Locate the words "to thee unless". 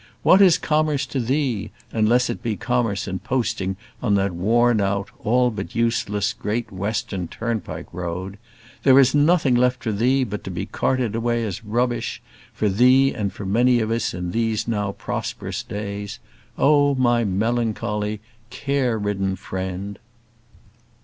1.05-2.27